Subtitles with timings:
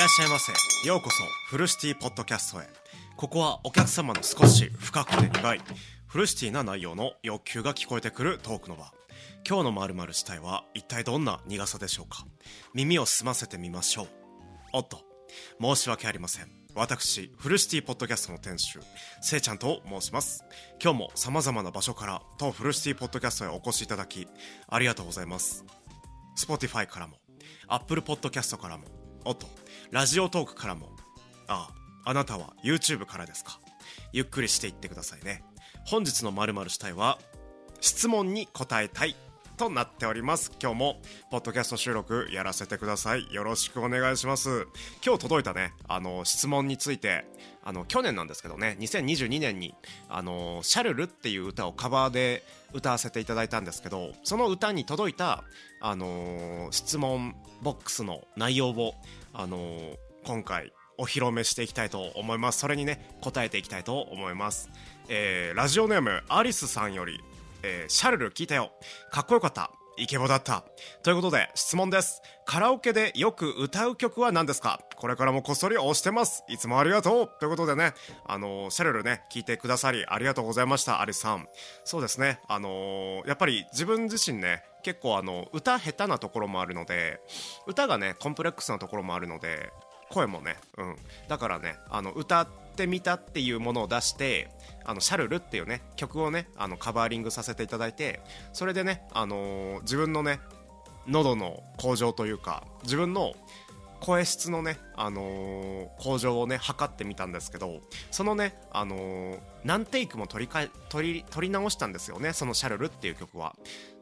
[0.00, 0.54] らっしゃいませ。
[0.88, 2.66] ようこそフルシティポッドキャストへ。
[3.18, 5.60] ここはお客様の少し深くて苦い
[6.06, 8.94] フルシティな内容の欲求が聞こえてくるトークの場。
[9.46, 12.24] 今日のまるまるしたいは一体どんな苦さでしょうか。
[12.72, 14.08] 耳を澄ませてみましょう。
[14.72, 15.02] おっと
[15.60, 16.50] 申し訳ありません。
[16.74, 18.78] 私フルシティポッドキャストの店主
[19.20, 20.44] せいちゃんと申します。
[20.82, 24.26] 今日も様々な場所から当フルシティポッドキャストへお越しいただき
[24.66, 25.62] ありがとうございます。
[26.38, 27.16] Spotify からも
[27.68, 28.84] Apple Podcast からも
[29.24, 29.46] おっと
[29.90, 30.88] ラジオトークからも。
[31.48, 31.68] あ
[32.04, 33.60] ああなたは YouTube からですか。
[34.12, 35.42] ゆっくりしていってくださいね。
[35.84, 37.18] 本日のまるしたいは
[37.80, 39.16] 質問に答えたい
[39.56, 40.52] となっております。
[40.58, 43.32] 今日もポッドキャスト収録やらせてください。
[43.32, 44.66] よろしくお願いします。
[45.04, 47.26] 今日届いたねあの質問について
[47.62, 49.74] あの去年なんですけどね2022年に
[50.08, 55.44] あのシャルルっていう歌をカバーで歌わせていただいたんですけどその歌に届いた
[55.82, 58.94] あの質問ボックスの内容を
[59.32, 62.60] あの今回お披露目していきたいと思います。
[62.60, 64.68] それにね答えていきたいと思います、
[65.08, 67.20] えー、ラジオネームアリスさんより
[67.62, 68.72] えー、シャルル聞いたよ。
[69.10, 69.70] かっこよかった。
[69.98, 70.64] イケボだった。
[71.02, 72.22] ということで質問です。
[72.46, 74.80] カラオケでよく歌う曲は何ですか？
[74.96, 76.42] これからもこっそり押してます。
[76.48, 77.30] いつもありがとう。
[77.38, 77.92] ということでね
[78.26, 81.46] あのー、シャルルね聞いてくださりありがとうございましたアリスさん。
[81.84, 82.40] そうですね。
[82.48, 87.20] あのー、やっぱり自分自身ね結構あの歌下手なところもあるので
[87.66, 89.72] 歌がねコンプレックスなところもあるので
[90.10, 90.96] 声もね、うん、
[91.28, 94.50] だからねあの歌ってみたっていうものを出して
[94.84, 98.20] あのシャルルっていうね曲をねあのカバーリングさせていただいて
[98.52, 100.40] それでね、あの、自分のね
[101.06, 103.34] 喉の向上というか自分の
[104.00, 113.54] 声質のね、あのー、向上をね測ってみたんですけどそのね、あのー、何テイクも取りかえ取り取り直したんですよねその「シャルル」っていう曲は。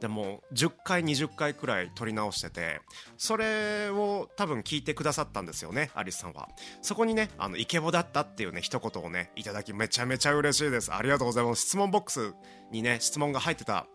[0.00, 2.82] でも10回20回くらい撮り直してて
[3.16, 6.48] それを多分聞いてくださったんですよねアリスさんは。
[6.82, 10.92] そこにねあのイケボだったっていうね一言をねいただきめちゃめちゃ嬉しいです。
[10.92, 11.62] ありがとうございます。
[11.62, 12.34] 質問ボックス
[12.70, 13.86] にね質問が入ってた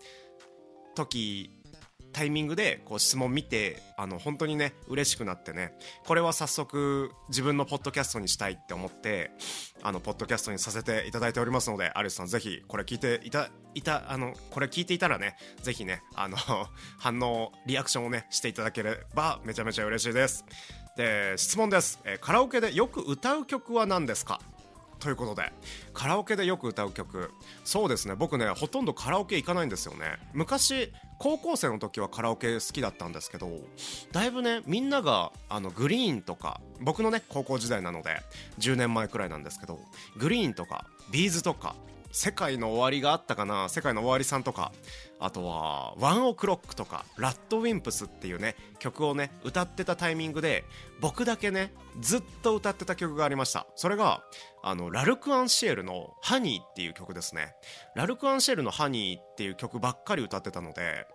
[0.95, 1.51] 時
[2.13, 5.73] タイミングでこう質問見てあの本当にね嬉しくなってね
[6.05, 9.31] これは早速自分のポッドキャストにしたいって思って
[9.81, 16.38] あのポッドキャストにさせていただいておりますのでアリスさんぜひこれ聞いていたいたあのこれ聞いていたらねぜひねあの
[16.99, 20.45] 反応リアクションをねしていただければめちゃめちゃ嬉しいです。
[20.97, 24.41] で質問です、えカラオケでよく歌う曲は何ですか？
[25.01, 25.51] ということで
[25.94, 27.31] カラオケでよく歌う曲。
[27.66, 30.17] そうですね僕ねほとんどカラオケ行かないんですよね。
[30.34, 33.50] 昔高校生の時はカラオケ好きだったんですけど
[34.11, 38.22] だいぶねみんながあのグリーンとか僕のね高校時代なので
[38.59, 39.79] 10年前くらいなんですけど
[40.17, 41.75] グリーンとかビーズとか
[42.11, 43.69] 世界の終わりがあったかな？
[43.69, 44.72] 世界の終わりさんとか。
[45.23, 50.63] あとはワンオクロックとかラッドウィンプスっていうね曲をね歌ってたタイミングで
[50.99, 53.67] 僕だけねずっと歌ってた曲がありました。
[53.75, 54.23] それが
[54.63, 57.53] あのラルク・アンシエルの「ハニー」っていう曲ですね。
[57.95, 61.05] ラルク・アンシエルの「ハニー」っていう曲ばっかり歌ってたので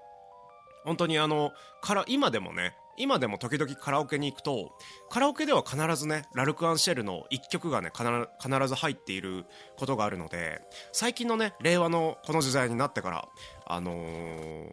[0.84, 1.50] 本当にあの
[1.82, 4.72] から今でもね今でも時々カラオケに行くと
[5.10, 9.44] カラオケでは必ずねラルク・アンシェルの1曲がね必ず入っている
[9.76, 10.60] ことがあるので
[10.92, 13.28] 最近のね令和のこの時代になってから
[13.66, 14.68] あのー、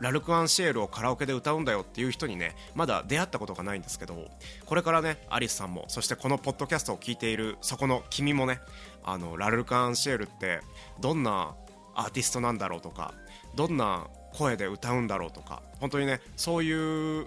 [0.00, 4.28] ラルク・アンシェールをカラオケで歌うんだよっていう人にねまだ出会ったことがないんですけど
[4.64, 8.60] これからねアリスさんもそしてこのポッドキャストを聞いているそこの君もね
[9.02, 10.60] あのラルク・アンシェルって
[11.00, 11.54] どんな
[11.94, 13.14] アーティストなんだろうとか
[13.54, 17.26] どんな声で歌うんだろうとか本当にねそういう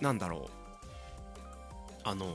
[0.00, 0.50] なんだろう
[2.04, 2.26] あの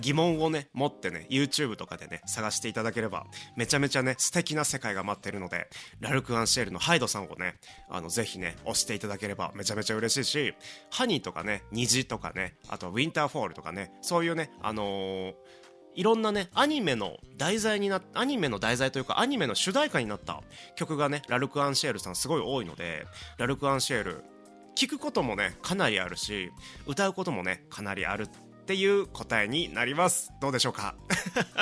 [0.00, 3.26] 疑問をね持ってね YouTube とかでね探していただければ
[3.56, 5.68] めちゃめちゃね素敵な世界が待ってるので
[6.00, 7.56] ラルク・アンシェールのハイドさんをね
[7.90, 10.54] あのぜひね押していただければめちゃめちゃ嬉しいし
[10.90, 15.34] ハニーとかね虹とかねあとウィンターフォールとかねそういうねあのー
[15.94, 20.42] いろんなねアニメの題材になアニメの題材というかアニメの主題歌になった
[20.76, 23.06] 曲がねラルク・アンシェールさんすごい多いので
[23.38, 24.24] ラルク・アンシェール
[24.76, 26.50] 聞くこともねかなりあるし
[26.86, 28.28] 歌うこともねかなりあるっ
[28.66, 30.32] ていう答えになります。
[30.40, 30.94] どうでしょうか？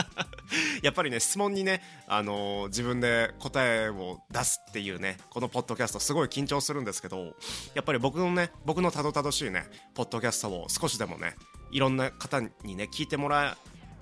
[0.83, 7.35] やっぱりね質問にね、あのー、自分で答えを出すっていうねこのポッドキャストすごい緊張するんですけど
[7.75, 11.35] やっぱり僕のね僕のたどたどしいねポッドキャストを少しでもね
[11.71, 13.57] いろんな方にね聞いてもら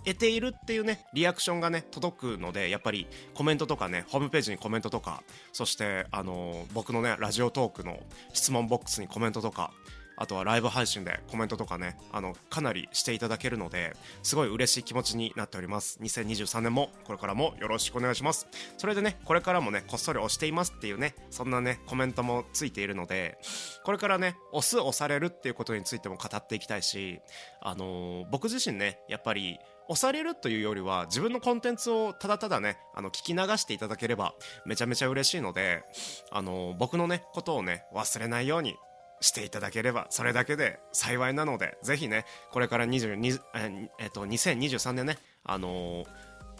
[0.07, 5.23] 得ているっていうねリアクションがね届くのでやっぱりコメントとかねホームページにコメントとか
[5.53, 7.99] そしてあの僕のねラジオトークの
[8.33, 9.73] 質問ボックスにコメントとか
[10.17, 15.99] あとはライブ配信でコメントとかねあのかなりしていただけるのですごい嬉しい気持ちになっております。
[16.03, 18.47] 2023年もこれからもよろしくお願いします。
[18.79, 23.39] それでねこれからもねこっそり押していますっていうねそんなねコメントもついているので
[23.85, 27.21] これからね押す押されるっていうことについても語っていきたいし
[27.61, 29.59] あのー僕自身ねやっぱり
[29.89, 34.35] 押されるというよりは自分のコンテンツをただただねあの聞き流していただければ
[34.65, 35.85] めちゃめちゃ嬉しいので
[36.31, 38.77] あの僕のねことをね忘れないように
[39.21, 46.05] していただければそれだけで幸いなのでぜひねこれから22ええっと2023年ねあの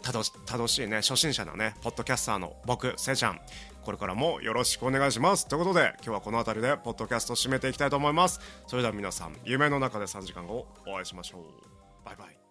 [0.01, 3.39] たど楽しいね初心者のねポッドキャスターの僕せいちゃん
[3.83, 5.47] これからもよろしくお願いします。
[5.47, 8.41] ということで今日はこの辺りでポッドキャストを締めていきたいと思います。
[8.67, 12.05] それでは皆さん夢の中で3時間後お会いしましょう。
[12.05, 12.46] バイバイ。